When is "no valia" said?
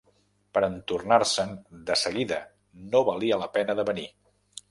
2.95-3.39